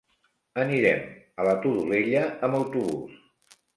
[0.61, 1.03] Anirem
[1.43, 3.21] a la Todolella amb autobús.